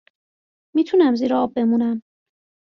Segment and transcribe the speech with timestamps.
[0.75, 2.01] میتونم زیر آب بمونم